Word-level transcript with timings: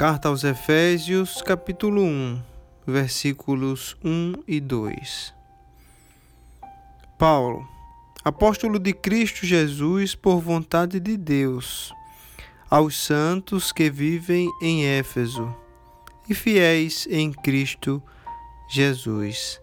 Carta 0.00 0.30
aos 0.30 0.44
Efésios, 0.44 1.42
capítulo 1.42 2.00
1, 2.02 2.42
versículos 2.86 3.94
1 4.02 4.32
e 4.48 4.58
2. 4.58 5.34
Paulo, 7.18 7.68
apóstolo 8.24 8.78
de 8.78 8.94
Cristo 8.94 9.44
Jesus 9.44 10.14
por 10.14 10.40
vontade 10.40 10.98
de 10.98 11.18
Deus, 11.18 11.92
aos 12.70 12.96
santos 12.96 13.72
que 13.72 13.90
vivem 13.90 14.48
em 14.62 14.86
Éfeso 14.86 15.54
e 16.26 16.34
fiéis 16.34 17.06
em 17.10 17.30
Cristo 17.30 18.02
Jesus. 18.70 19.60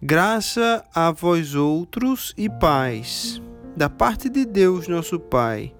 Graça 0.00 0.82
a 0.94 1.12
vós 1.12 1.54
outros 1.54 2.32
e 2.34 2.48
paz, 2.48 3.42
da 3.76 3.90
parte 3.90 4.30
de 4.30 4.46
Deus 4.46 4.88
nosso 4.88 5.20
Pai 5.20 5.74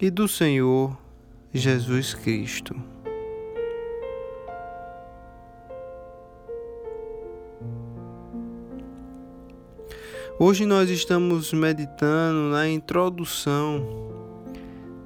e 0.00 0.08
do 0.08 0.28
Senhor 0.28 1.01
Jesus 1.54 2.14
Cristo. 2.14 2.74
Hoje 10.38 10.64
nós 10.64 10.88
estamos 10.88 11.52
meditando 11.52 12.50
na 12.50 12.66
introdução 12.66 13.86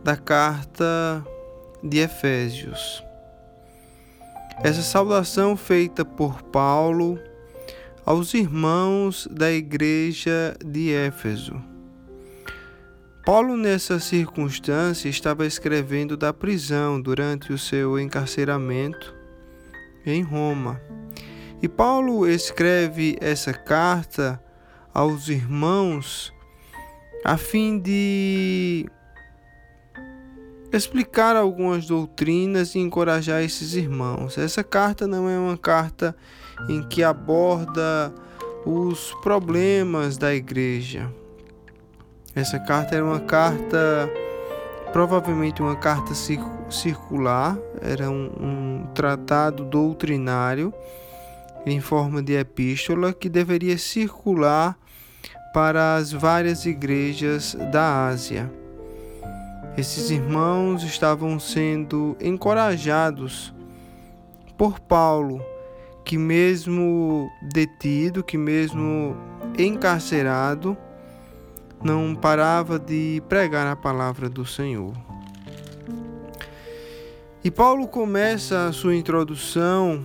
da 0.04 0.16
carta 0.16 1.26
de 1.82 1.98
Efésios. 1.98 3.02
Essa 4.62 4.82
saudação 4.82 5.56
feita 5.56 6.04
por 6.04 6.42
Paulo 6.44 7.18
aos 8.04 8.34
irmãos 8.34 9.26
da 9.32 9.50
igreja 9.50 10.56
de 10.64 10.92
Éfeso. 10.92 11.75
Paulo, 13.26 13.56
nessa 13.56 13.98
circunstância, 13.98 15.08
estava 15.08 15.44
escrevendo 15.44 16.16
da 16.16 16.32
prisão 16.32 17.02
durante 17.02 17.52
o 17.52 17.58
seu 17.58 17.98
encarceramento 17.98 19.12
em 20.06 20.22
Roma. 20.22 20.80
E 21.60 21.68
Paulo 21.68 22.24
escreve 22.24 23.18
essa 23.20 23.52
carta 23.52 24.40
aos 24.94 25.28
irmãos 25.28 26.32
a 27.24 27.36
fim 27.36 27.80
de 27.80 28.86
explicar 30.72 31.34
algumas 31.34 31.88
doutrinas 31.88 32.76
e 32.76 32.78
encorajar 32.78 33.42
esses 33.42 33.74
irmãos. 33.74 34.38
Essa 34.38 34.62
carta 34.62 35.04
não 35.08 35.28
é 35.28 35.36
uma 35.36 35.58
carta 35.58 36.14
em 36.68 36.80
que 36.80 37.02
aborda 37.02 38.14
os 38.64 39.12
problemas 39.20 40.16
da 40.16 40.32
igreja 40.32 41.12
essa 42.36 42.58
carta 42.58 42.94
era 42.94 43.02
uma 43.02 43.20
carta, 43.20 44.12
provavelmente 44.92 45.62
uma 45.62 45.74
carta 45.74 46.12
circular, 46.68 47.56
era 47.80 48.10
um, 48.10 48.30
um 48.38 48.86
tratado 48.94 49.64
doutrinário 49.64 50.72
em 51.64 51.80
forma 51.80 52.22
de 52.22 52.34
epístola 52.34 53.14
que 53.14 53.30
deveria 53.30 53.78
circular 53.78 54.78
para 55.54 55.96
as 55.96 56.12
várias 56.12 56.66
igrejas 56.66 57.56
da 57.72 58.06
Ásia. 58.06 58.52
Esses 59.74 60.10
irmãos 60.10 60.82
estavam 60.82 61.40
sendo 61.40 62.18
encorajados 62.20 63.54
por 64.58 64.78
Paulo, 64.78 65.42
que, 66.04 66.18
mesmo 66.18 67.30
detido, 67.50 68.22
que, 68.22 68.36
mesmo 68.36 69.16
encarcerado, 69.58 70.76
não 71.82 72.14
parava 72.14 72.78
de 72.78 73.22
pregar 73.28 73.66
a 73.66 73.76
palavra 73.76 74.28
do 74.28 74.44
Senhor. 74.44 74.92
E 77.44 77.50
Paulo 77.50 77.86
começa 77.86 78.66
a 78.66 78.72
sua 78.72 78.96
introdução 78.96 80.04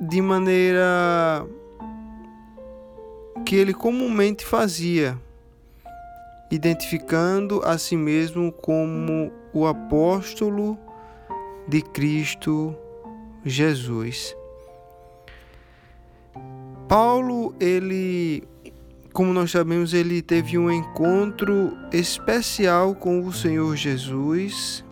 de 0.00 0.22
maneira 0.22 1.44
que 3.44 3.56
ele 3.56 3.74
comumente 3.74 4.44
fazia, 4.44 5.18
identificando 6.50 7.60
a 7.64 7.76
si 7.76 7.96
mesmo 7.96 8.52
como 8.52 9.32
o 9.52 9.66
apóstolo 9.66 10.78
de 11.66 11.82
Cristo 11.82 12.76
Jesus. 13.44 14.36
Paulo, 16.88 17.54
ele 17.60 18.42
como 19.12 19.32
nós 19.32 19.50
sabemos, 19.50 19.92
ele 19.92 20.22
teve 20.22 20.56
um 20.56 20.70
encontro 20.70 21.76
especial 21.92 22.94
com 22.94 23.24
o 23.26 23.32
Senhor 23.32 23.76
Jesus 23.76 24.84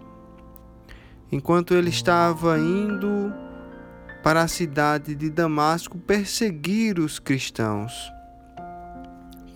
enquanto 1.31 1.75
ele 1.75 1.91
estava 1.91 2.59
indo 2.59 3.33
para 4.23 4.43
a 4.43 4.49
cidade 4.49 5.15
de 5.15 5.31
Damasco 5.31 5.99
perseguir 5.99 6.99
os 6.99 7.19
cristãos. 7.19 7.93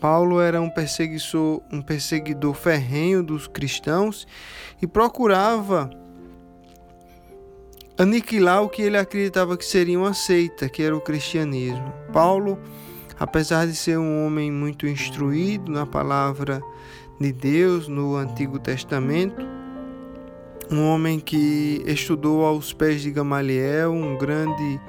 Paulo 0.01 0.41
era 0.41 0.61
um 0.61 0.69
perseguidor, 0.69 1.63
um 1.73 1.81
perseguidor 1.81 2.55
ferrenho 2.55 3.23
dos 3.23 3.47
cristãos 3.47 4.27
e 4.81 4.87
procurava 4.87 5.91
aniquilar 7.97 8.63
o 8.63 8.69
que 8.69 8.83
ele 8.83 8.99
acreditava 8.99 9.57
que 9.57 9.65
seria 9.65 9.99
uma 9.99 10.13
seita, 10.13 10.69
que 10.69 10.83
era 10.83 10.97
o 10.97 11.01
cristianismo. 11.01 11.93
Paulo 12.13 12.59
Apesar 13.23 13.69
de 13.69 13.77
ser 13.77 13.97
um 14.01 14.27
homem 14.27 14.51
muito 14.51 14.85
instruído 14.85 15.71
na 15.71 15.87
palavra 15.87 16.61
de 17.21 17.33
Deus 17.33 17.87
no 17.87 18.17
Antigo 18.17 18.59
Testamento, 18.59 19.47
um 20.69 20.85
homem 20.89 21.21
que 21.21 21.85
estudou 21.87 22.45
aos 22.45 22.73
pés 22.73 23.01
de 23.01 23.13
Gamaliel, 23.13 23.93
um 23.93 24.19
grande 24.19 24.81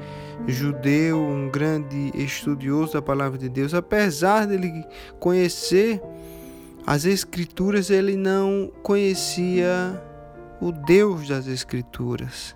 judeu, 0.47 1.21
um 1.21 1.47
grande 1.47 2.11
estudioso 2.15 2.93
da 2.93 3.03
palavra 3.03 3.37
de 3.37 3.47
Deus, 3.47 3.71
apesar 3.75 4.47
dele 4.47 4.83
conhecer 5.19 6.01
as 6.87 7.05
Escrituras, 7.05 7.91
ele 7.91 8.17
não 8.17 8.71
conhecia 8.81 10.03
o 10.59 10.71
Deus 10.71 11.27
das 11.27 11.45
Escrituras. 11.45 12.55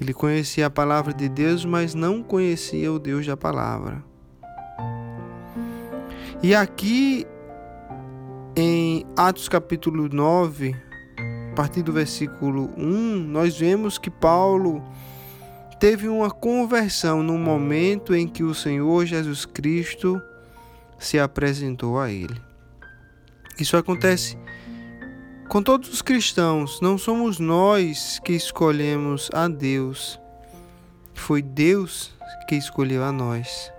Ele 0.00 0.12
conhecia 0.12 0.66
a 0.66 0.70
palavra 0.70 1.12
de 1.12 1.28
Deus, 1.28 1.64
mas 1.64 1.94
não 1.94 2.22
conhecia 2.22 2.92
o 2.92 2.98
Deus 2.98 3.26
da 3.26 3.36
palavra. 3.36 4.04
E 6.42 6.54
aqui 6.54 7.26
em 8.54 9.06
Atos 9.16 9.48
capítulo 9.48 10.08
9, 10.08 10.76
a 11.50 11.54
partir 11.54 11.82
do 11.82 11.92
versículo 11.92 12.70
1, 12.76 13.18
nós 13.26 13.58
vemos 13.58 13.96
que 13.96 14.10
Paulo 14.10 14.82
teve 15.80 16.08
uma 16.08 16.30
conversão 16.30 17.22
no 17.22 17.38
momento 17.38 18.14
em 18.14 18.28
que 18.28 18.42
o 18.42 18.54
Senhor 18.54 19.06
Jesus 19.06 19.44
Cristo 19.44 20.20
se 20.98 21.18
apresentou 21.18 21.98
a 21.98 22.10
ele. 22.10 22.40
Isso 23.58 23.76
acontece 23.76 24.36
com 25.48 25.62
todos 25.62 25.92
os 25.92 26.02
cristãos, 26.02 26.80
não 26.80 26.98
somos 26.98 27.38
nós 27.38 28.20
que 28.24 28.32
escolhemos 28.32 29.30
a 29.32 29.48
Deus, 29.48 30.20
foi 31.14 31.40
Deus 31.40 32.12
que 32.48 32.54
escolheu 32.54 33.02
a 33.04 33.12
nós 33.12 33.72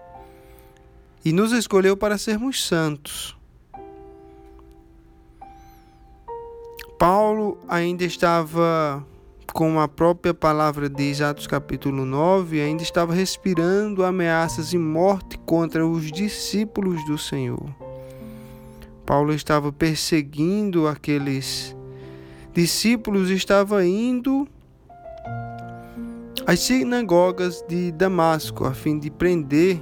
e 1.24 1.32
nos 1.32 1.52
escolheu 1.52 1.98
para 1.98 2.18
sermos 2.18 2.66
santos. 2.66 3.36
Paulo 6.98 7.58
ainda 7.68 8.06
estava, 8.06 9.06
como 9.54 9.80
a 9.80 9.88
própria 9.88 10.34
palavra 10.34 10.90
diz, 10.90 11.22
Atos 11.22 11.46
capítulo 11.46 12.06
9, 12.06 12.62
ainda 12.62 12.82
estava 12.82 13.14
respirando 13.14 14.04
ameaças 14.04 14.74
e 14.74 14.78
morte 14.78 15.38
contra 15.40 15.86
os 15.86 16.12
discípulos 16.12 17.06
do 17.06 17.18
Senhor. 17.18 17.87
Paulo 19.08 19.34
estava 19.34 19.72
perseguindo 19.72 20.86
aqueles 20.86 21.74
discípulos, 22.54 23.30
estava 23.30 23.86
indo 23.86 24.46
às 26.46 26.60
sinagogas 26.60 27.64
de 27.70 27.94
Damasco 27.94 28.66
a 28.66 28.74
fim 28.74 29.00
de 29.00 29.10
prender 29.10 29.82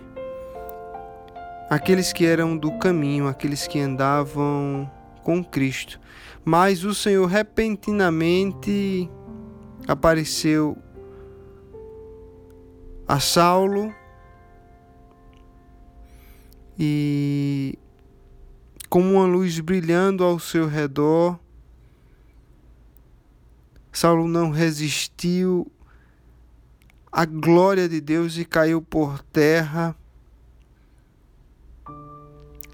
aqueles 1.72 2.14
que 2.14 2.24
eram 2.24 2.56
do 2.56 2.78
caminho, 2.78 3.28
aqueles 3.28 3.66
que 3.66 3.80
andavam 3.80 4.88
com 5.24 5.44
Cristo. 5.44 6.00
Mas 6.44 6.84
o 6.84 6.94
Senhor 6.94 7.26
repentinamente 7.26 9.10
apareceu 9.88 10.78
a 13.08 13.20
Saulo 13.20 13.92
e 16.78 17.80
como 18.96 19.16
uma 19.16 19.26
luz 19.26 19.60
brilhando 19.60 20.24
ao 20.24 20.40
seu 20.40 20.70
redor. 20.70 21.38
Saulo 23.92 24.26
não 24.26 24.52
resistiu 24.52 25.70
à 27.12 27.26
glória 27.26 27.90
de 27.90 28.00
Deus 28.00 28.38
e 28.38 28.46
caiu 28.46 28.82
por 28.82 29.22
terra. 29.22 29.94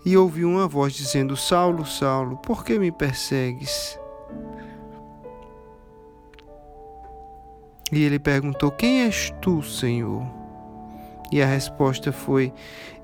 E 0.05 0.15
ouviu 0.15 0.47
uma 0.47 0.67
voz 0.67 0.93
dizendo: 0.93 1.35
Saulo, 1.35 1.87
Saulo, 1.87 2.37
por 2.37 2.63
que 2.63 2.77
me 2.77 2.91
persegues? 2.91 3.99
E 7.91 8.03
ele 8.03 8.19
perguntou: 8.19 8.69
Quem 8.69 9.05
és 9.05 9.33
tu, 9.41 9.63
Senhor? 9.63 10.40
E 11.31 11.41
a 11.41 11.45
resposta 11.45 12.11
foi: 12.11 12.53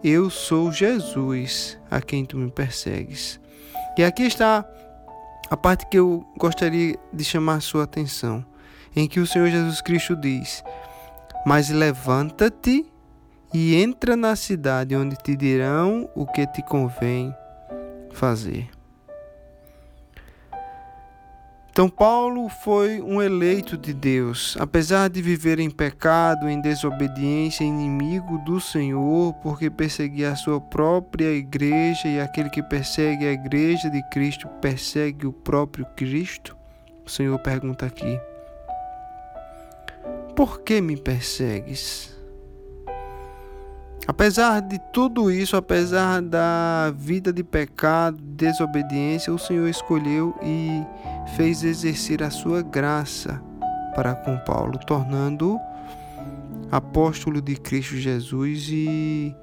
Eu 0.03 0.29
sou 0.29 0.71
Jesus, 0.71 1.79
a 1.89 2.01
quem 2.01 2.25
tu 2.25 2.37
me 2.37 2.51
persegues. 2.51 3.39
E 3.97 4.03
aqui 4.03 4.23
está 4.23 4.65
a 5.49 5.57
parte 5.57 5.87
que 5.87 5.97
eu 5.97 6.25
gostaria 6.37 6.97
de 7.13 7.23
chamar 7.23 7.55
a 7.55 7.61
sua 7.61 7.83
atenção, 7.83 8.45
em 8.95 9.07
que 9.07 9.19
o 9.19 9.27
Senhor 9.27 9.47
Jesus 9.47 9.81
Cristo 9.81 10.15
diz: 10.15 10.63
Mas 11.45 11.69
levanta-te 11.69 12.85
e 13.53 13.75
entra 13.75 14.15
na 14.15 14.35
cidade 14.35 14.95
onde 14.95 15.15
te 15.15 15.35
dirão 15.35 16.09
o 16.13 16.25
que 16.25 16.45
te 16.47 16.61
convém 16.61 17.33
fazer. 18.11 18.76
Então, 21.77 21.89
Paulo 21.91 22.49
foi 22.49 22.99
um 23.03 23.21
eleito 23.21 23.77
de 23.77 23.93
Deus, 23.93 24.57
apesar 24.59 25.11
de 25.11 25.21
viver 25.21 25.59
em 25.59 25.69
pecado, 25.69 26.49
em 26.49 26.59
desobediência, 26.59 27.63
inimigo 27.63 28.39
do 28.39 28.59
Senhor, 28.59 29.31
porque 29.43 29.69
perseguia 29.69 30.31
a 30.31 30.35
sua 30.35 30.59
própria 30.59 31.29
igreja, 31.29 32.07
e 32.07 32.19
aquele 32.19 32.49
que 32.49 32.63
persegue 32.63 33.27
a 33.27 33.31
igreja 33.31 33.91
de 33.91 34.01
Cristo 34.09 34.47
persegue 34.59 35.27
o 35.27 35.31
próprio 35.31 35.85
Cristo. 35.95 36.57
O 37.05 37.09
Senhor 37.11 37.37
pergunta 37.37 37.85
aqui: 37.85 38.19
Por 40.35 40.61
que 40.61 40.81
me 40.81 40.97
persegues? 40.97 42.16
Apesar 44.07 44.61
de 44.61 44.79
tudo 44.93 45.29
isso, 45.29 45.57
apesar 45.57 46.21
da 46.21 46.93
vida 46.95 47.33
de 47.33 47.43
pecado, 47.43 48.17
desobediência, 48.21 49.33
o 49.33 49.37
Senhor 49.37 49.67
escolheu 49.67 50.33
e 50.41 50.81
fez 51.35 51.61
exercer 51.61 52.23
a 52.23 52.29
sua 52.29 52.61
graça 52.61 53.41
para 53.93 54.15
com 54.15 54.37
Paulo, 54.45 54.79
tornando-o 54.87 55.59
apóstolo 56.71 57.41
de 57.41 57.57
Cristo 57.57 57.97
Jesus 57.97 58.69
e 58.69 59.35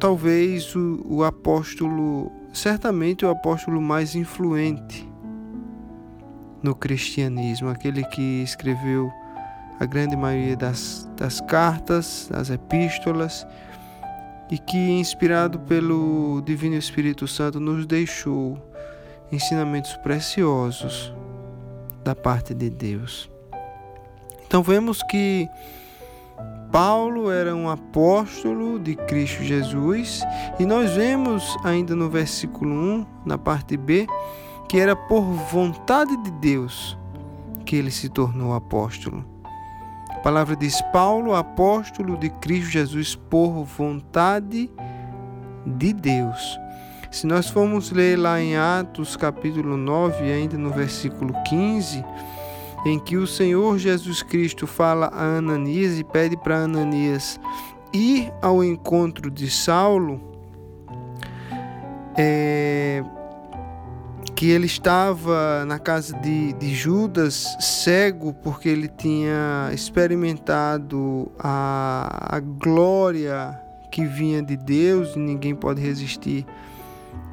talvez 0.00 0.74
o, 0.74 1.04
o 1.08 1.24
apóstolo, 1.24 2.32
certamente 2.52 3.24
o 3.24 3.30
apóstolo 3.30 3.80
mais 3.80 4.16
influente 4.16 5.08
no 6.62 6.74
cristianismo, 6.74 7.68
aquele 7.68 8.04
que 8.04 8.42
escreveu 8.42 9.12
a 9.80 9.86
grande 9.86 10.14
maioria 10.14 10.54
das, 10.54 11.10
das 11.16 11.40
cartas, 11.40 12.28
das 12.30 12.50
epístolas, 12.50 13.46
e 14.50 14.58
que, 14.58 14.76
inspirado 14.76 15.58
pelo 15.60 16.42
Divino 16.44 16.74
Espírito 16.74 17.26
Santo, 17.26 17.58
nos 17.58 17.86
deixou 17.86 18.58
ensinamentos 19.32 19.96
preciosos 19.98 21.14
da 22.04 22.14
parte 22.14 22.52
de 22.52 22.68
Deus. 22.68 23.30
Então 24.46 24.62
vemos 24.62 25.02
que 25.04 25.48
Paulo 26.70 27.30
era 27.30 27.54
um 27.54 27.70
apóstolo 27.70 28.78
de 28.78 28.96
Cristo 28.96 29.42
Jesus, 29.42 30.20
e 30.58 30.66
nós 30.66 30.90
vemos 30.90 31.56
ainda 31.64 31.96
no 31.96 32.10
versículo 32.10 32.70
1, 32.70 33.06
na 33.24 33.38
parte 33.38 33.78
B, 33.78 34.06
que 34.68 34.78
era 34.78 34.94
por 34.94 35.22
vontade 35.22 36.14
de 36.22 36.30
Deus 36.32 36.98
que 37.64 37.76
ele 37.76 37.90
se 37.90 38.08
tornou 38.08 38.52
apóstolo. 38.52 39.39
A 40.20 40.22
palavra 40.22 40.54
diz: 40.54 40.82
Paulo, 40.92 41.34
apóstolo 41.34 42.14
de 42.14 42.28
Cristo 42.28 42.72
Jesus, 42.72 43.14
por 43.14 43.64
vontade 43.64 44.70
de 45.64 45.94
Deus. 45.94 46.60
Se 47.10 47.26
nós 47.26 47.48
formos 47.48 47.90
ler 47.90 48.18
lá 48.18 48.38
em 48.38 48.54
Atos 48.54 49.16
capítulo 49.16 49.78
9, 49.78 50.30
ainda 50.30 50.58
no 50.58 50.68
versículo 50.68 51.32
15, 51.44 52.04
em 52.84 52.98
que 52.98 53.16
o 53.16 53.26
Senhor 53.26 53.78
Jesus 53.78 54.22
Cristo 54.22 54.66
fala 54.66 55.06
a 55.06 55.38
Ananias 55.38 55.98
e 55.98 56.04
pede 56.04 56.36
para 56.36 56.64
Ananias 56.64 57.40
ir 57.90 58.30
ao 58.42 58.62
encontro 58.62 59.30
de 59.30 59.50
Saulo, 59.50 60.20
é, 62.14 63.02
que 64.40 64.48
ele 64.48 64.64
estava 64.64 65.66
na 65.66 65.78
casa 65.78 66.16
de, 66.16 66.54
de 66.54 66.74
Judas 66.74 67.58
cego 67.60 68.32
porque 68.32 68.70
ele 68.70 68.88
tinha 68.88 69.68
experimentado 69.70 71.30
a, 71.38 72.36
a 72.36 72.40
glória 72.40 73.60
que 73.92 74.06
vinha 74.06 74.42
de 74.42 74.56
Deus 74.56 75.14
e 75.14 75.18
ninguém 75.18 75.54
pode 75.54 75.82
resistir 75.82 76.46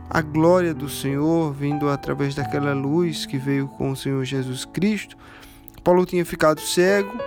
a 0.10 0.20
glória 0.20 0.74
do 0.74 0.90
Senhor 0.90 1.54
vindo 1.54 1.88
através 1.88 2.36
daquela 2.36 2.74
luz 2.74 3.26
que 3.26 3.38
veio 3.38 3.70
com 3.70 3.92
o 3.92 3.96
Senhor 3.96 4.26
Jesus 4.26 4.66
Cristo. 4.66 5.16
Paulo 5.86 6.06
tinha 6.06 6.26
ficado 6.26 6.60
cego 6.60 7.18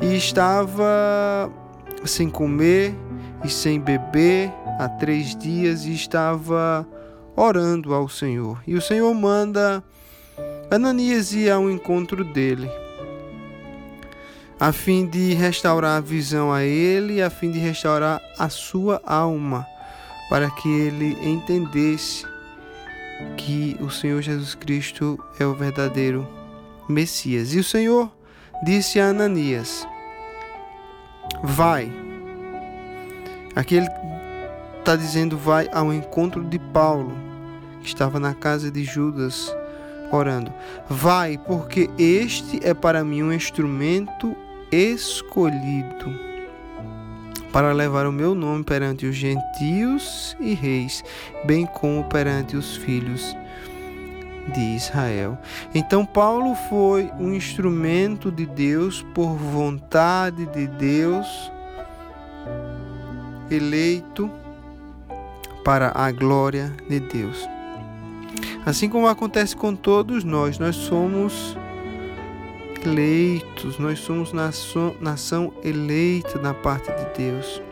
e 0.00 0.16
estava 0.16 1.50
sem 2.04 2.30
comer 2.30 2.94
e 3.44 3.50
sem 3.50 3.80
beber 3.80 4.52
há 4.78 4.88
três 4.88 5.34
dias 5.34 5.84
e 5.84 5.92
estava 5.92 6.86
orando 7.36 7.92
ao 7.92 8.08
Senhor. 8.08 8.58
E 8.66 8.74
o 8.74 8.80
Senhor 8.80 9.12
manda 9.14 9.84
Ananias 10.70 11.32
ir 11.32 11.50
ao 11.50 11.70
encontro 11.70 12.24
dele, 12.24 12.68
a 14.58 14.72
fim 14.72 15.06
de 15.06 15.34
restaurar 15.34 15.98
a 15.98 16.00
visão 16.00 16.52
a 16.52 16.64
ele, 16.64 17.22
a 17.22 17.28
fim 17.28 17.50
de 17.50 17.58
restaurar 17.58 18.20
a 18.38 18.48
sua 18.48 19.00
alma, 19.04 19.66
para 20.30 20.50
que 20.50 20.68
ele 20.68 21.16
entendesse 21.22 22.26
que 23.36 23.76
o 23.80 23.90
Senhor 23.90 24.20
Jesus 24.22 24.54
Cristo 24.54 25.22
é 25.38 25.46
o 25.46 25.54
verdadeiro 25.54 26.26
Messias. 26.88 27.54
E 27.54 27.58
o 27.58 27.64
Senhor 27.64 28.10
disse 28.64 28.98
a 28.98 29.08
Ananias: 29.08 29.86
Vai. 31.42 31.92
Aqui 33.54 33.76
ele 33.76 33.88
está 34.78 34.96
dizendo: 34.96 35.38
Vai 35.38 35.68
ao 35.72 35.92
encontro 35.92 36.42
de 36.42 36.58
Paulo 36.58 37.25
estava 37.86 38.20
na 38.20 38.34
casa 38.34 38.70
de 38.70 38.84
Judas 38.84 39.54
orando: 40.10 40.52
Vai, 40.88 41.38
porque 41.38 41.88
este 41.98 42.60
é 42.66 42.74
para 42.74 43.04
mim 43.04 43.22
um 43.22 43.32
instrumento 43.32 44.36
escolhido 44.70 46.26
para 47.52 47.72
levar 47.72 48.06
o 48.06 48.12
meu 48.12 48.34
nome 48.34 48.64
perante 48.64 49.06
os 49.06 49.16
gentios 49.16 50.36
e 50.38 50.52
reis, 50.52 51.02
bem 51.46 51.64
como 51.64 52.04
perante 52.04 52.54
os 52.54 52.76
filhos 52.76 53.34
de 54.52 54.60
Israel. 54.76 55.38
Então 55.74 56.04
Paulo 56.04 56.54
foi 56.68 57.10
um 57.18 57.32
instrumento 57.32 58.30
de 58.30 58.44
Deus 58.44 59.02
por 59.14 59.34
vontade 59.36 60.44
de 60.46 60.66
Deus, 60.66 61.26
eleito 63.50 64.30
para 65.64 65.92
a 65.94 66.12
glória 66.12 66.72
de 66.88 67.00
Deus. 67.00 67.55
Assim 68.66 68.88
como 68.88 69.06
acontece 69.06 69.54
com 69.54 69.76
todos 69.76 70.24
nós, 70.24 70.58
nós 70.58 70.74
somos 70.74 71.56
eleitos, 72.84 73.78
nós 73.78 74.00
somos 74.00 74.32
nação, 74.32 74.96
nação 75.00 75.54
eleita 75.62 76.36
da 76.36 76.52
parte 76.52 76.90
de 76.90 77.16
Deus. 77.16 77.62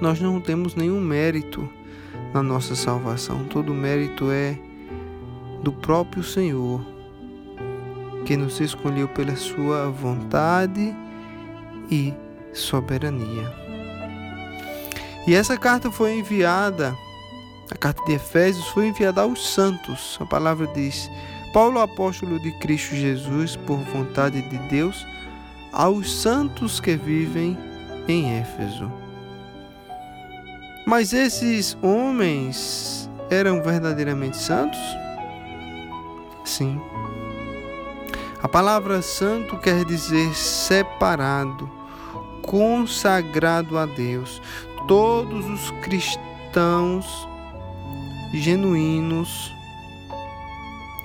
Nós 0.00 0.20
não 0.20 0.40
temos 0.40 0.74
nenhum 0.74 1.00
mérito 1.00 1.68
na 2.34 2.42
nossa 2.42 2.74
salvação, 2.74 3.44
todo 3.44 3.72
mérito 3.72 4.32
é 4.32 4.58
do 5.62 5.72
próprio 5.72 6.24
Senhor, 6.24 6.84
que 8.26 8.36
nos 8.36 8.60
escolheu 8.60 9.06
pela 9.06 9.36
sua 9.36 9.90
vontade 9.90 10.92
e 11.88 12.12
soberania. 12.52 13.48
E 15.24 15.36
essa 15.36 15.56
carta 15.56 15.88
foi 15.88 16.18
enviada 16.18 16.96
a 17.70 17.76
carta 17.76 18.02
de 18.04 18.14
Efésios 18.14 18.66
foi 18.68 18.88
enviada 18.88 19.22
aos 19.22 19.52
santos. 19.52 20.16
A 20.20 20.26
palavra 20.26 20.66
diz: 20.68 21.10
Paulo, 21.52 21.80
apóstolo 21.80 22.40
de 22.40 22.52
Cristo 22.58 22.94
Jesus, 22.94 23.56
por 23.56 23.78
vontade 23.78 24.40
de 24.42 24.58
Deus, 24.68 25.06
aos 25.72 26.12
santos 26.12 26.80
que 26.80 26.96
vivem 26.96 27.58
em 28.06 28.38
Éfeso. 28.38 28.90
Mas 30.86 31.12
esses 31.12 31.76
homens 31.82 33.10
eram 33.28 33.62
verdadeiramente 33.62 34.38
santos? 34.38 34.80
Sim. 36.44 36.80
A 38.42 38.48
palavra 38.48 39.02
santo 39.02 39.58
quer 39.58 39.84
dizer 39.84 40.34
separado, 40.34 41.70
consagrado 42.40 43.76
a 43.76 43.84
Deus. 43.84 44.40
Todos 44.86 45.44
os 45.44 45.70
cristãos 45.82 47.28
genuínos, 48.32 49.54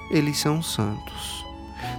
eles 0.09 0.37
são 0.37 0.61
santos. 0.61 1.43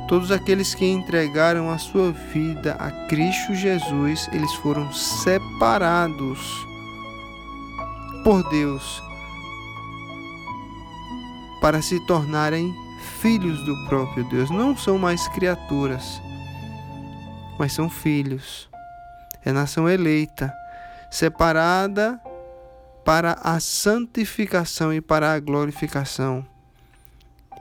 Todos 0.09 0.31
aqueles 0.31 0.75
que 0.75 0.87
entregaram 0.87 1.71
a 1.71 1.79
sua 1.79 2.13
vida 2.13 2.75
a 2.79 2.91
Cristo 3.09 3.55
Jesus, 3.55 4.29
eles 4.33 4.53
foram 4.55 4.93
separados 4.93 6.39
por 8.23 8.49
Deus 8.51 9.03
para 11.61 11.81
se 11.81 11.99
tornarem 12.07 12.75
filhos 13.21 13.65
do 13.65 13.75
próprio 13.87 14.23
Deus, 14.25 14.51
não 14.51 14.77
são 14.77 14.99
mais 14.99 15.27
criaturas, 15.29 16.21
mas 17.59 17.73
são 17.73 17.89
filhos. 17.89 18.69
É 19.43 19.51
nação 19.51 19.89
eleita, 19.89 20.53
separada 21.11 22.21
para 23.05 23.39
a 23.43 23.61
santificação 23.61 24.93
e 24.93 25.01
para 25.01 25.35
a 25.35 25.41
glorificação 25.41 26.45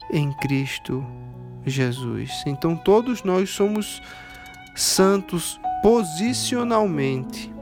em 0.10 0.32
Cristo 0.38 1.06
Jesus. 1.66 2.44
Então 2.46 2.76
todos 2.76 3.24
nós 3.24 3.50
somos 3.50 4.02
santos 4.76 5.60
posicionalmente. 5.82 7.54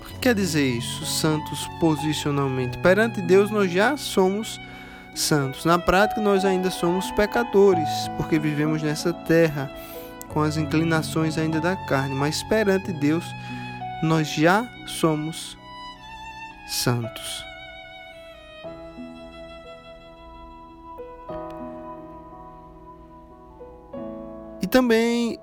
O 0.00 0.04
que 0.06 0.18
quer 0.20 0.34
dizer 0.34 0.66
isso? 0.66 1.04
Santos 1.04 1.68
posicionalmente. 1.78 2.78
Perante 2.78 3.20
Deus 3.20 3.50
nós 3.50 3.70
já 3.70 3.96
somos 3.96 4.58
santos. 5.14 5.64
Na 5.64 5.78
prática 5.78 6.20
nós 6.20 6.44
ainda 6.44 6.70
somos 6.70 7.10
pecadores, 7.12 7.88
porque 8.16 8.38
vivemos 8.38 8.82
nessa 8.82 9.12
terra 9.12 9.70
com 10.28 10.40
as 10.40 10.56
inclinações 10.56 11.38
ainda 11.38 11.60
da 11.60 11.76
carne, 11.76 12.14
mas 12.14 12.42
perante 12.44 12.92
Deus 12.92 13.24
nós 14.02 14.28
já 14.28 14.66
somos 14.86 15.36
santos. 15.36 15.63
E 24.62 24.66
também 24.66 25.38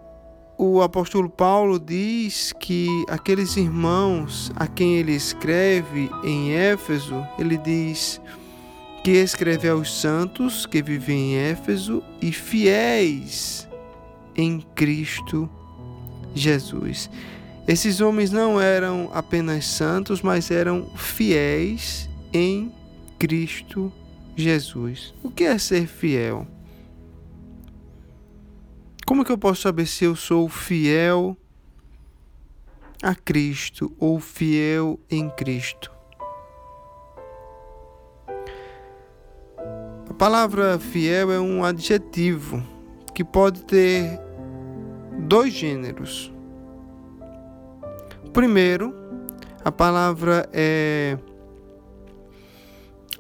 o 0.58 0.82
apóstolo 0.82 1.30
Paulo 1.30 1.80
diz 1.80 2.54
que 2.60 2.88
aqueles 3.08 3.58
irmãos 3.58 4.52
a 4.56 4.68
quem 4.68 4.96
ele 4.96 5.14
escreve 5.14 6.10
em 6.24 6.54
Éfeso, 6.54 7.26
ele 7.40 7.58
diz 7.58 8.22
que 9.04 9.12
escreve 9.12 9.68
aos 9.68 9.92
santos 9.92 10.68
que 10.68 10.82
vivem 10.84 11.34
em 11.34 11.38
Éfeso 11.38 12.04
e 12.22 12.32
fiéis 12.32 13.68
em 14.36 14.62
Cristo 14.76 15.50
Jesus. 16.36 17.10
Esses 17.72 18.02
homens 18.02 18.32
não 18.32 18.60
eram 18.60 19.10
apenas 19.14 19.66
santos, 19.66 20.22
mas 20.22 20.52
eram 20.52 20.88
fiéis 20.98 22.10
em 22.34 22.70
Cristo 23.18 23.90
Jesus. 24.36 25.14
O 25.24 25.32
que 25.32 25.46
é 25.46 25.58
ser 25.58 25.88
fiel? 25.88 26.46
Como 29.06 29.24
que 29.24 29.32
eu 29.32 29.38
posso 29.38 29.62
saber 29.62 29.86
se 29.86 30.04
eu 30.04 30.18
sou 30.18 30.50
fiel 30.50 31.38
a 33.02 33.16
Cristo 33.16 33.96
ou 33.98 34.20
fiel 34.20 35.00
em 35.10 35.30
Cristo? 35.30 35.90
A 40.10 40.14
palavra 40.18 40.78
fiel 40.78 41.32
é 41.32 41.40
um 41.40 41.64
adjetivo 41.64 42.62
que 43.16 43.24
pode 43.24 43.64
ter 43.64 44.20
dois 45.26 45.54
gêneros. 45.54 46.34
Primeiro, 48.34 48.96
a 49.64 49.72
palavra 49.72 50.48
é 50.54 51.18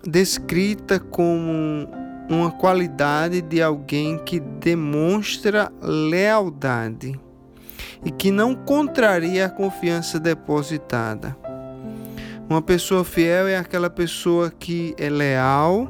descrita 0.03 0.99
como 0.99 1.87
uma 2.29 2.51
qualidade 2.51 3.41
de 3.41 3.61
alguém 3.61 4.17
que 4.17 4.39
demonstra 4.39 5.71
lealdade 5.81 7.19
e 8.03 8.09
que 8.09 8.31
não 8.31 8.55
contraria 8.55 9.45
a 9.45 9.49
confiança 9.49 10.19
depositada. 10.19 11.35
Uma 12.49 12.61
pessoa 12.61 13.03
fiel 13.03 13.47
é 13.47 13.57
aquela 13.57 13.89
pessoa 13.89 14.49
que 14.49 14.95
é 14.97 15.09
leal 15.09 15.87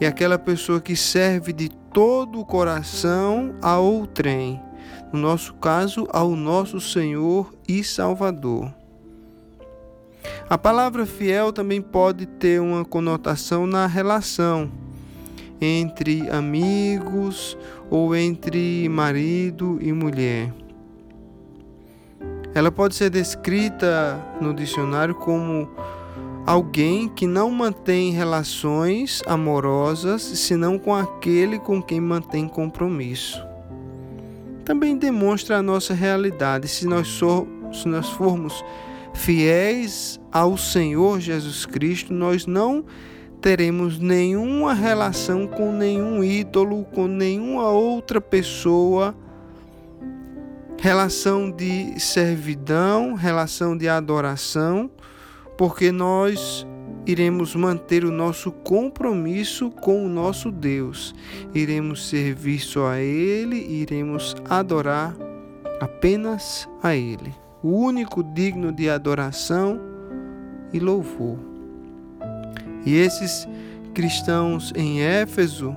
e 0.00 0.06
aquela 0.06 0.38
pessoa 0.38 0.80
que 0.80 0.96
serve 0.96 1.52
de 1.52 1.68
todo 1.92 2.40
o 2.40 2.44
coração 2.44 3.54
a 3.62 3.78
outrem, 3.78 4.60
no 5.12 5.18
nosso 5.18 5.54
caso, 5.54 6.06
ao 6.12 6.30
nosso 6.30 6.80
Senhor 6.80 7.52
e 7.68 7.82
Salvador. 7.82 8.72
A 10.48 10.56
palavra 10.56 11.06
fiel 11.06 11.52
também 11.52 11.80
pode 11.80 12.26
ter 12.26 12.60
uma 12.60 12.84
conotação 12.84 13.66
na 13.66 13.86
relação 13.86 14.70
entre 15.60 16.28
amigos 16.30 17.56
ou 17.90 18.14
entre 18.14 18.88
marido 18.88 19.78
e 19.80 19.92
mulher. 19.92 20.52
Ela 22.54 22.70
pode 22.70 22.94
ser 22.94 23.10
descrita 23.10 24.18
no 24.40 24.54
dicionário 24.54 25.14
como 25.14 25.68
alguém 26.46 27.08
que 27.08 27.26
não 27.26 27.50
mantém 27.50 28.12
relações 28.12 29.22
amorosas 29.26 30.22
senão 30.22 30.78
com 30.78 30.94
aquele 30.94 31.58
com 31.58 31.82
quem 31.82 32.00
mantém 32.00 32.48
compromisso. 32.48 33.44
Também 34.66 34.98
demonstra 34.98 35.58
a 35.58 35.62
nossa 35.62 35.94
realidade. 35.94 36.66
Se 36.66 36.88
nós, 36.88 37.06
so, 37.06 37.46
se 37.72 37.86
nós 37.86 38.10
formos 38.10 38.64
fiéis 39.14 40.20
ao 40.32 40.56
Senhor 40.58 41.20
Jesus 41.20 41.64
Cristo, 41.64 42.12
nós 42.12 42.46
não 42.46 42.84
teremos 43.40 44.00
nenhuma 44.00 44.74
relação 44.74 45.46
com 45.46 45.70
nenhum 45.70 46.24
ídolo, 46.24 46.84
com 46.86 47.06
nenhuma 47.06 47.68
outra 47.70 48.20
pessoa, 48.20 49.14
relação 50.78 51.48
de 51.48 51.98
servidão, 52.00 53.14
relação 53.14 53.76
de 53.76 53.88
adoração, 53.88 54.90
porque 55.56 55.92
nós 55.92 56.66
iremos 57.06 57.54
manter 57.54 58.04
o 58.04 58.10
nosso 58.10 58.50
compromisso 58.50 59.70
com 59.70 60.04
o 60.04 60.08
nosso 60.08 60.50
Deus. 60.50 61.14
Iremos 61.54 62.08
servir 62.08 62.58
só 62.60 62.88
a 62.88 63.00
Ele, 63.00 63.56
iremos 63.56 64.34
adorar 64.48 65.16
apenas 65.80 66.68
a 66.82 66.94
Ele, 66.94 67.32
o 67.62 67.68
único 67.68 68.22
digno 68.22 68.72
de 68.72 68.90
adoração 68.90 69.80
e 70.72 70.80
louvor. 70.80 71.38
E 72.84 72.96
esses 72.96 73.46
cristãos 73.94 74.72
em 74.76 75.00
Éfeso 75.00 75.76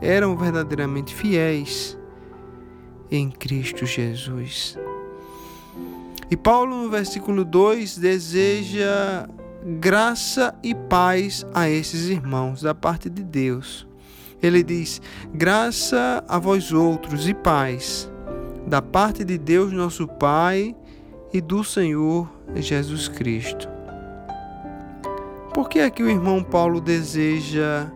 eram 0.00 0.36
verdadeiramente 0.36 1.14
fiéis 1.14 1.98
em 3.10 3.30
Cristo 3.30 3.84
Jesus. 3.84 4.78
E 6.30 6.36
Paulo, 6.36 6.84
no 6.84 6.88
versículo 6.88 7.44
2, 7.44 7.98
deseja 7.98 9.28
graça 9.64 10.54
e 10.62 10.74
paz 10.74 11.46
a 11.54 11.68
esses 11.68 12.08
irmãos 12.08 12.62
da 12.62 12.74
parte 12.74 13.10
de 13.10 13.22
Deus. 13.22 13.86
Ele 14.42 14.62
diz: 14.62 15.00
graça 15.34 16.24
a 16.26 16.38
vós 16.38 16.72
outros 16.72 17.28
e 17.28 17.34
paz 17.34 18.10
da 18.66 18.80
parte 18.80 19.24
de 19.24 19.36
Deus, 19.36 19.72
nosso 19.72 20.06
Pai, 20.06 20.76
e 21.32 21.40
do 21.40 21.62
Senhor 21.62 22.28
Jesus 22.56 23.08
Cristo. 23.08 23.68
Por 25.54 25.68
que 25.68 25.80
é 25.80 25.90
que 25.90 26.02
o 26.02 26.08
irmão 26.08 26.42
Paulo 26.42 26.80
deseja 26.80 27.90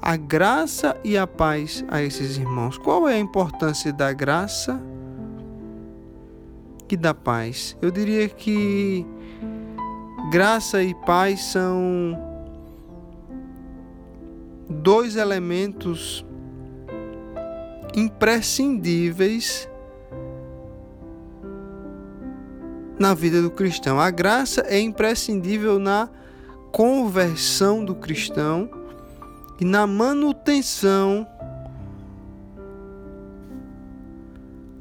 a 0.00 0.16
graça 0.16 0.96
e 1.02 1.16
a 1.16 1.26
paz 1.26 1.84
a 1.88 2.02
esses 2.02 2.36
irmãos? 2.36 2.78
Qual 2.78 3.08
é 3.08 3.14
a 3.14 3.18
importância 3.18 3.92
da 3.92 4.12
graça 4.12 4.80
e 6.88 6.96
da 6.96 7.12
paz? 7.12 7.76
Eu 7.82 7.90
diria 7.90 8.28
que 8.28 9.06
graça 10.30 10.82
e 10.82 10.94
paz 10.94 11.42
são 11.44 12.18
dois 14.68 15.16
elementos 15.16 16.24
imprescindíveis 17.94 19.68
na 22.98 23.14
vida 23.14 23.42
do 23.42 23.50
cristão. 23.50 24.00
A 24.00 24.10
graça 24.10 24.62
é 24.62 24.80
imprescindível 24.80 25.78
na 25.78 26.08
conversão 26.72 27.84
do 27.84 27.94
cristão 27.94 28.68
e 29.60 29.64
na 29.64 29.86
manutenção 29.86 31.26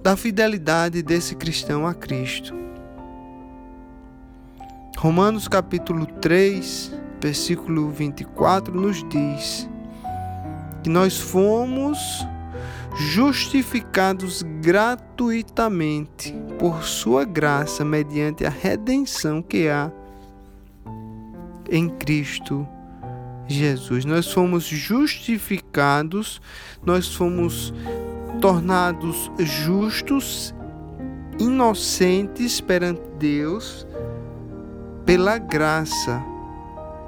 da 0.02 0.18
fidelidade 0.18 1.02
desse 1.02 1.36
cristão 1.36 1.88
a 1.88 1.94
Cristo. 1.94 2.63
Romanos 5.04 5.50
capítulo 5.50 6.06
3, 6.06 6.94
versículo 7.20 7.90
24 7.90 8.74
nos 8.74 9.04
diz 9.10 9.70
que 10.82 10.90
nós 10.90 11.20
fomos 11.20 12.00
justificados 12.96 14.44
gratuitamente 14.62 16.34
por 16.58 16.84
sua 16.84 17.26
graça 17.26 17.84
mediante 17.84 18.46
a 18.46 18.50
redenção 18.50 19.42
que 19.42 19.68
há 19.68 19.92
em 21.70 21.90
Cristo 21.90 22.66
Jesus. 23.46 24.06
Nós 24.06 24.32
fomos 24.32 24.64
justificados, 24.64 26.42
nós 26.82 27.14
fomos 27.14 27.74
tornados 28.40 29.30
justos, 29.38 30.56
inocentes 31.38 32.62
perante 32.62 33.02
Deus 33.20 33.86
pela 35.06 35.38
graça, 35.38 36.24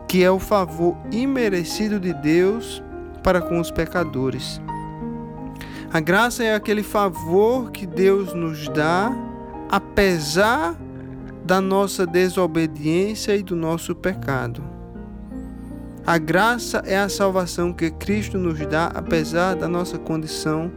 que 0.07 0.23
é 0.23 0.29
o 0.29 0.39
favor 0.39 0.95
imerecido 1.11 1.99
de 1.99 2.13
Deus 2.13 2.83
para 3.23 3.41
com 3.41 3.59
os 3.59 3.71
pecadores. 3.71 4.61
A 5.91 5.99
graça 5.99 6.43
é 6.43 6.53
aquele 6.53 6.83
favor 6.83 7.71
que 7.71 7.85
Deus 7.85 8.33
nos 8.33 8.67
dá, 8.69 9.11
apesar 9.69 10.75
da 11.45 11.61
nossa 11.61 12.05
desobediência 12.05 13.35
e 13.35 13.41
do 13.41 13.55
nosso 13.55 13.95
pecado. 13.95 14.63
A 16.05 16.17
graça 16.17 16.83
é 16.85 16.97
a 16.97 17.09
salvação 17.09 17.73
que 17.73 17.89
Cristo 17.89 18.37
nos 18.37 18.59
dá, 18.67 18.87
apesar 18.93 19.55
da 19.55 19.67
nossa 19.67 19.97
condição 19.97 20.71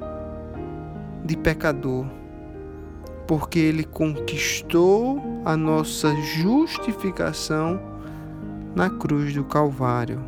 de 1.25 1.37
pecador, 1.37 2.07
porque 3.29 3.59
Ele 3.59 3.85
conquistou 3.85 5.23
a 5.45 5.55
nossa 5.55 6.15
justificação 6.23 7.79
na 8.75 8.89
cruz 8.89 9.35
do 9.35 9.45
Calvário. 9.45 10.19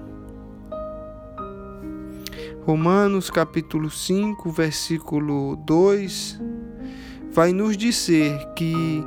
Romanos 2.66 3.30
capítulo 3.30 3.90
5, 3.90 4.50
versículo 4.50 5.56
2 5.64 6.38
vai 7.32 7.52
nos 7.52 7.76
dizer 7.76 8.36
que 8.54 9.02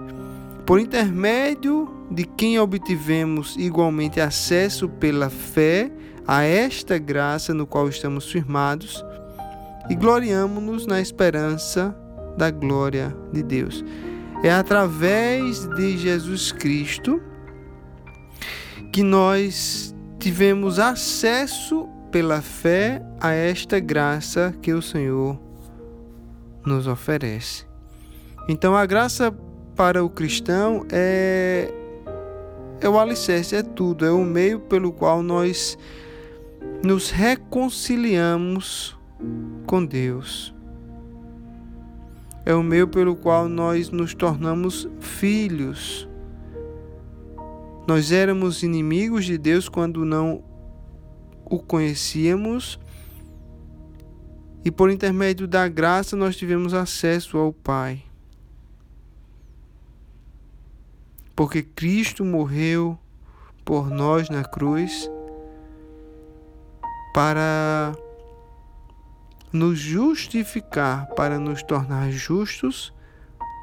por 0.66 0.80
intermédio 0.80 1.88
de 2.10 2.24
quem 2.24 2.58
obtivemos 2.58 3.56
igualmente 3.58 4.20
acesso 4.20 4.90
pela 4.90 5.30
fé 5.30 5.92
a 6.26 6.42
esta 6.42 6.98
graça 6.98 7.54
no 7.54 7.68
qual 7.68 7.88
estamos 7.90 8.32
firmados 8.32 9.06
e 9.90 9.96
gloriamo-nos 9.96 10.88
na 10.88 11.00
esperança 11.00 11.96
da 12.38 12.52
glória 12.52 13.16
de 13.32 13.44
Deus. 13.44 13.84
É 14.44 14.52
através 14.52 15.66
de 15.76 15.98
Jesus 15.98 16.52
Cristo 16.52 17.22
que 18.92 19.02
nós 19.02 19.96
tivemos 20.20 20.80
acesso 20.80 21.88
pela 22.12 22.42
fé 22.42 23.02
a 23.20 23.32
esta 23.32 23.80
graça 23.80 24.54
que 24.62 24.74
o 24.74 24.82
Senhor 24.82 25.40
nos 26.66 26.88
oferece. 26.88 27.66
Então 28.48 28.76
a 28.76 28.86
graça 28.86 29.34
para 29.76 30.04
o 30.04 30.10
cristão 30.10 30.86
é 30.92 31.74
é 32.84 32.90
o 32.90 33.00
alicerce, 33.00 33.56
é 33.56 33.64
tudo, 33.64 34.06
é 34.06 34.12
o 34.12 34.26
meio 34.26 34.60
pelo 34.60 34.92
qual 34.92 35.24
nós 35.24 35.78
nos 36.84 37.10
reconciliamos 37.10 38.98
com 39.66 39.86
Deus. 39.86 40.53
É 42.46 42.54
o 42.54 42.64
meio 42.64 42.88
pelo 42.88 43.16
qual 43.16 43.48
nós 43.48 43.90
nos 43.90 44.14
tornamos 44.14 44.88
filhos. 45.00 46.08
Nós 47.88 48.12
éramos 48.12 48.64
inimigos 48.64 49.26
de 49.26 49.38
Deus 49.38 49.70
quando 49.70 50.06
não 50.06 50.44
o 51.46 51.60
conhecíamos, 51.60 52.80
e 54.66 54.72
por 54.72 54.90
intermédio 54.90 55.48
da 55.48 55.68
graça 55.68 56.16
nós 56.16 56.36
tivemos 56.38 56.74
acesso 56.74 57.38
ao 57.38 57.52
Pai. 57.52 58.04
porque 61.36 61.64
Cristo 61.64 62.24
morreu 62.24 62.98
por 63.66 63.90
nós 63.90 64.30
na 64.30 64.44
cruz 64.44 65.10
para 67.14 67.94
nos 69.54 69.78
justificar, 69.78 71.06
para 71.16 71.38
nos 71.38 71.62
tornar 71.62 72.12
justos 72.12 72.92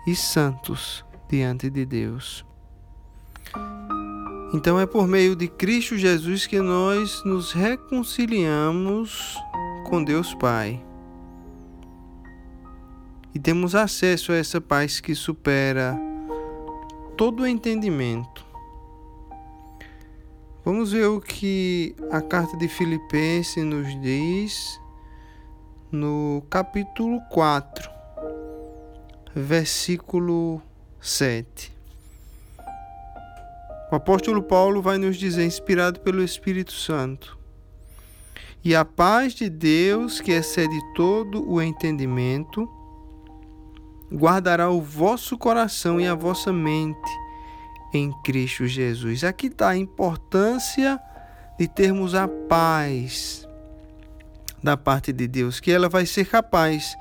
e 0.07 0.15
santos 0.15 1.05
diante 1.29 1.69
de 1.69 1.85
Deus. 1.85 2.47
Então 4.55 4.79
é 4.79 4.87
por 4.87 5.07
meio 5.07 5.35
de 5.35 5.49
Cristo 5.49 5.99
Jesus 5.99 6.47
que 6.47 6.61
nós 6.61 7.23
nos 7.25 7.53
reconciliamos 7.53 9.37
com 9.89 10.03
Deus 10.03 10.33
Pai. 10.35 10.83
E 13.35 13.39
temos 13.39 13.75
acesso 13.75 14.33
a 14.33 14.37
essa 14.37 14.61
paz 14.61 15.01
que 15.01 15.15
supera 15.15 15.97
todo 17.17 17.43
o 17.43 17.47
entendimento. 17.47 18.45
Vamos 20.65 20.93
ver 20.93 21.07
o 21.07 21.21
que 21.21 21.95
a 22.11 22.21
carta 22.21 22.57
de 22.57 22.69
Filipenses 22.69 23.65
nos 23.65 24.01
diz 24.01 24.80
no 25.93 26.45
capítulo 26.49 27.21
4, 27.31 27.91
versículo 29.35 30.63
7. 31.01 31.73
O 33.91 33.97
apóstolo 33.97 34.41
Paulo 34.41 34.81
vai 34.81 34.99
nos 34.99 35.17
dizer, 35.17 35.45
inspirado 35.45 35.99
pelo 36.01 36.23
Espírito 36.23 36.73
Santo: 36.73 37.37
E 38.63 38.75
a 38.75 38.85
paz 38.85 39.35
de 39.35 39.51
Deus, 39.51 40.21
que 40.21 40.31
excede 40.31 40.79
todo 40.95 41.49
o 41.51 41.61
entendimento, 41.61 42.71
guardará 44.13 44.71
o 44.71 44.81
vosso 44.81 45.37
coração 45.37 46.01
e 46.01 46.07
a 46.07 46.15
vossa 46.15 46.53
mente 46.53 47.11
em 47.93 48.13
Cristo 48.23 48.65
Jesus. 48.65 49.25
Aqui 49.25 49.49
está 49.49 49.71
a 49.71 49.77
importância 49.77 51.01
de 51.59 51.67
termos 51.67 52.15
a 52.15 52.29
paz 52.29 53.50
da 54.63 54.77
parte 54.77 55.13
de 55.13 55.27
Deus, 55.27 55.61
que 55.61 55.71
ela 55.71 55.89
vai 55.89 56.07
ser 56.07 56.27
capaz 56.27 56.97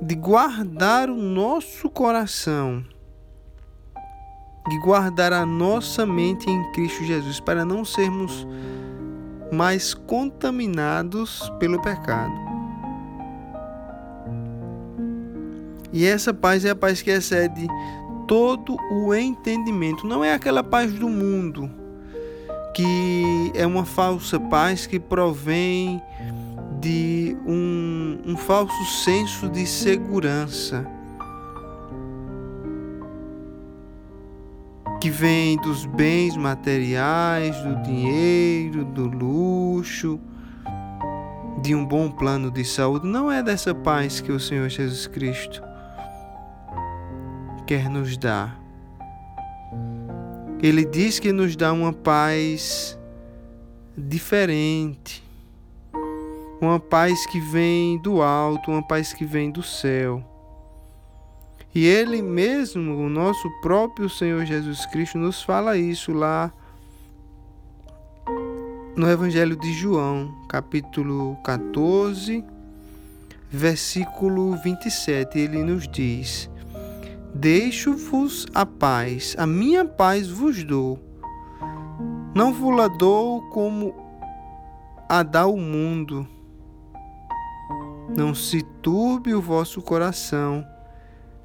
de 0.00 0.14
guardar 0.14 1.08
o 1.08 1.16
nosso 1.16 1.88
coração, 1.88 2.84
de 4.68 4.78
guardar 4.80 5.32
a 5.32 5.46
nossa 5.46 6.04
mente 6.04 6.48
em 6.50 6.72
Cristo 6.72 7.04
Jesus, 7.04 7.40
para 7.40 7.64
não 7.64 7.84
sermos 7.84 8.46
mais 9.52 9.94
contaminados 9.94 11.50
pelo 11.58 11.80
pecado. 11.80 12.34
E 15.92 16.04
essa 16.04 16.34
paz 16.34 16.64
é 16.64 16.70
a 16.70 16.76
paz 16.76 17.00
que 17.00 17.10
excede 17.10 17.66
todo 18.26 18.76
o 18.90 19.14
entendimento. 19.14 20.06
Não 20.06 20.24
é 20.24 20.34
aquela 20.34 20.62
paz 20.62 20.92
do 20.92 21.08
mundo, 21.08 21.70
que 22.76 23.52
é 23.54 23.66
uma 23.66 23.86
falsa 23.86 24.38
paz 24.38 24.86
que 24.86 25.00
provém 25.00 26.02
de 26.78 27.34
um, 27.46 28.18
um 28.26 28.36
falso 28.36 28.84
senso 29.02 29.48
de 29.48 29.66
segurança. 29.66 30.86
Que 35.00 35.08
vem 35.08 35.56
dos 35.56 35.86
bens 35.86 36.36
materiais, 36.36 37.56
do 37.62 37.82
dinheiro, 37.82 38.84
do 38.84 39.06
luxo, 39.06 40.20
de 41.62 41.74
um 41.74 41.82
bom 41.82 42.10
plano 42.10 42.50
de 42.50 42.62
saúde. 42.62 43.06
Não 43.06 43.32
é 43.32 43.42
dessa 43.42 43.74
paz 43.74 44.20
que 44.20 44.30
o 44.30 44.38
Senhor 44.38 44.68
Jesus 44.68 45.06
Cristo 45.06 45.62
quer 47.66 47.88
nos 47.88 48.18
dar. 48.18 48.65
Ele 50.62 50.84
diz 50.84 51.18
que 51.18 51.32
nos 51.32 51.54
dá 51.54 51.72
uma 51.72 51.92
paz 51.92 52.98
diferente, 53.96 55.22
uma 56.60 56.80
paz 56.80 57.26
que 57.26 57.38
vem 57.40 57.98
do 57.98 58.22
alto, 58.22 58.70
uma 58.70 58.82
paz 58.82 59.12
que 59.12 59.24
vem 59.24 59.50
do 59.50 59.62
céu. 59.62 60.24
E 61.74 61.84
Ele 61.84 62.22
mesmo, 62.22 62.96
o 62.96 63.08
nosso 63.10 63.50
próprio 63.60 64.08
Senhor 64.08 64.46
Jesus 64.46 64.86
Cristo, 64.86 65.18
nos 65.18 65.42
fala 65.42 65.76
isso 65.76 66.10
lá 66.12 66.50
no 68.96 69.10
Evangelho 69.10 69.54
de 69.56 69.74
João, 69.74 70.34
capítulo 70.48 71.36
14, 71.44 72.42
versículo 73.50 74.56
27. 74.56 75.38
Ele 75.38 75.62
nos 75.62 75.86
diz: 75.86 76.48
Deixo-vos 77.38 78.46
a 78.54 78.64
paz, 78.64 79.36
a 79.38 79.46
minha 79.46 79.84
paz 79.84 80.26
vos 80.26 80.64
dou. 80.64 80.98
Não 82.34 82.50
vos 82.50 82.98
dou 82.98 83.42
como 83.50 83.94
a 85.06 85.22
dá 85.22 85.46
o 85.46 85.58
mundo. 85.58 86.26
Não 88.16 88.34
se 88.34 88.62
turbe 88.80 89.34
o 89.34 89.42
vosso 89.42 89.82
coração, 89.82 90.66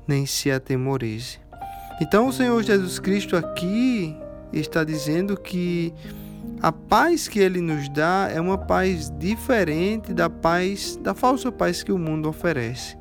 nem 0.08 0.26
se 0.26 0.50
atemorize. 0.50 1.42
Então 2.02 2.28
o 2.30 2.34
Senhor 2.34 2.64
Jesus 2.64 2.98
Cristo 2.98 3.36
aqui 3.36 4.16
está 4.54 4.86
dizendo 4.86 5.36
que 5.36 5.94
a 6.62 6.72
paz 6.72 7.28
que 7.28 7.40
ele 7.40 7.60
nos 7.60 7.90
dá 7.90 8.30
é 8.34 8.40
uma 8.40 8.58
paz 8.58 9.12
diferente 9.20 10.14
da 10.14 10.30
paz, 10.30 10.96
da 10.96 11.14
falsa 11.14 11.52
paz 11.52 11.84
que 11.84 11.92
o 11.92 12.00
mundo 12.00 12.30
oferece. 12.30 13.01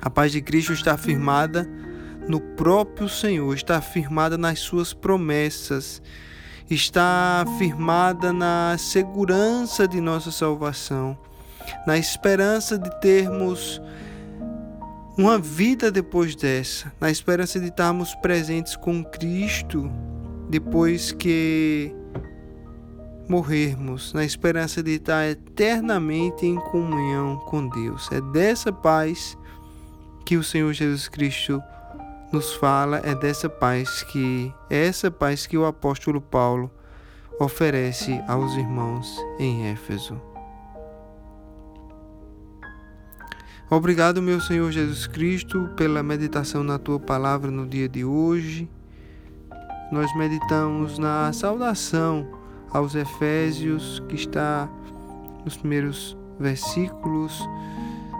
A 0.00 0.08
paz 0.08 0.32
de 0.32 0.40
Cristo 0.40 0.72
está 0.72 0.96
firmada 0.96 1.68
no 2.28 2.40
próprio 2.40 3.08
Senhor, 3.08 3.54
está 3.54 3.80
firmada 3.80 4.36
nas 4.36 4.58
suas 4.58 4.92
promessas, 4.92 6.02
está 6.70 7.44
firmada 7.58 8.32
na 8.32 8.76
segurança 8.78 9.88
de 9.88 10.00
nossa 10.00 10.30
salvação, 10.30 11.16
na 11.86 11.96
esperança 11.96 12.78
de 12.78 12.90
termos 13.00 13.80
uma 15.16 15.36
vida 15.36 15.90
depois 15.90 16.36
dessa, 16.36 16.92
na 17.00 17.10
esperança 17.10 17.58
de 17.58 17.66
estarmos 17.66 18.14
presentes 18.16 18.76
com 18.76 19.02
Cristo 19.02 19.90
depois 20.48 21.10
que 21.10 21.92
morrermos 23.28 24.12
na 24.14 24.24
esperança 24.24 24.82
de 24.82 24.92
estar 24.92 25.28
eternamente 25.28 26.46
em 26.46 26.54
comunhão 26.56 27.36
com 27.36 27.68
Deus. 27.68 28.08
É 28.10 28.20
dessa 28.32 28.72
paz 28.72 29.36
que 30.28 30.36
o 30.36 30.44
Senhor 30.44 30.70
Jesus 30.74 31.08
Cristo 31.08 31.62
nos 32.30 32.52
fala, 32.52 33.00
é 33.02 33.14
dessa 33.14 33.48
paz 33.48 34.02
que 34.02 34.52
é 34.68 34.86
essa 34.86 35.10
paz 35.10 35.46
que 35.46 35.56
o 35.56 35.64
apóstolo 35.64 36.20
Paulo 36.20 36.70
oferece 37.40 38.22
aos 38.28 38.54
irmãos 38.54 39.10
em 39.38 39.68
Éfeso. 39.68 40.20
Obrigado, 43.70 44.20
meu 44.20 44.38
Senhor 44.38 44.70
Jesus 44.70 45.06
Cristo, 45.06 45.70
pela 45.78 46.02
meditação 46.02 46.62
na 46.62 46.78
tua 46.78 47.00
palavra 47.00 47.50
no 47.50 47.66
dia 47.66 47.88
de 47.88 48.04
hoje. 48.04 48.68
Nós 49.90 50.14
meditamos 50.14 50.98
na 50.98 51.32
saudação 51.32 52.28
aos 52.70 52.94
Efésios, 52.94 54.02
que 54.06 54.16
está 54.16 54.68
nos 55.42 55.56
primeiros 55.56 56.14
versículos 56.38 57.42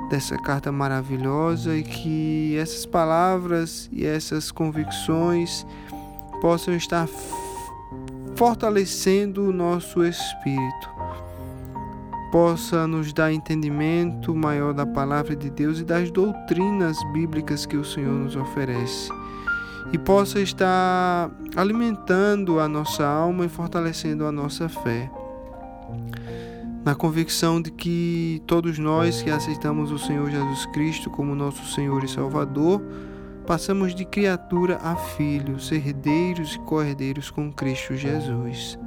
dessa 0.08 0.36
carta 0.38 0.72
maravilhosa 0.72 1.76
e 1.76 1.82
que 1.82 2.56
essas 2.56 2.86
palavras 2.86 3.88
e 3.92 4.06
essas 4.06 4.50
convicções 4.50 5.66
possam 6.40 6.74
estar 6.74 7.08
fortalecendo 8.36 9.48
o 9.48 9.52
nosso 9.52 10.04
espírito, 10.04 10.88
possa 12.30 12.86
nos 12.86 13.12
dar 13.12 13.32
entendimento 13.32 14.34
maior 14.34 14.72
da 14.72 14.86
palavra 14.86 15.34
de 15.34 15.50
Deus 15.50 15.80
e 15.80 15.84
das 15.84 16.10
doutrinas 16.10 16.96
bíblicas 17.12 17.66
que 17.66 17.76
o 17.76 17.84
Senhor 17.84 18.12
nos 18.12 18.36
oferece. 18.36 19.10
E 19.92 19.98
possa 19.98 20.38
estar 20.38 21.30
alimentando 21.56 22.60
a 22.60 22.68
nossa 22.68 23.06
alma 23.06 23.46
e 23.46 23.48
fortalecendo 23.48 24.26
a 24.26 24.30
nossa 24.30 24.68
fé. 24.68 25.10
Na 26.84 26.94
convicção 26.94 27.60
de 27.60 27.70
que 27.70 28.42
todos 28.46 28.78
nós 28.78 29.20
que 29.20 29.30
aceitamos 29.30 29.90
o 29.90 29.98
Senhor 29.98 30.30
Jesus 30.30 30.66
Cristo 30.66 31.10
como 31.10 31.34
nosso 31.34 31.66
Senhor 31.66 32.02
e 32.02 32.08
Salvador, 32.08 32.80
passamos 33.46 33.94
de 33.94 34.04
criatura 34.04 34.78
a 34.82 34.94
filho, 34.94 35.56
herdeiros 35.72 36.54
e 36.54 36.58
co-herdeiros 36.60 37.30
com 37.30 37.52
Cristo 37.52 37.96
Jesus. 37.96 38.78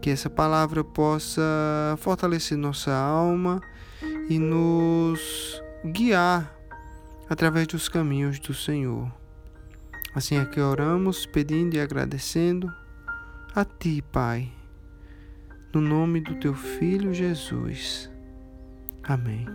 Que 0.00 0.10
essa 0.10 0.30
palavra 0.30 0.84
possa 0.84 1.42
fortalecer 1.98 2.56
nossa 2.56 2.94
alma 2.94 3.60
e 4.28 4.38
nos 4.38 5.62
guiar 5.84 6.54
através 7.28 7.66
dos 7.66 7.88
caminhos 7.88 8.38
do 8.38 8.54
Senhor. 8.54 9.10
Assim 10.14 10.36
é 10.36 10.44
que 10.44 10.60
oramos, 10.60 11.26
pedindo 11.26 11.76
e 11.76 11.80
agradecendo 11.80 12.72
a 13.54 13.64
Ti, 13.64 14.02
Pai, 14.10 14.50
no 15.72 15.80
nome 15.80 16.20
do 16.20 16.34
Teu 16.36 16.54
Filho 16.54 17.12
Jesus. 17.12 18.10
Amém. 19.02 19.46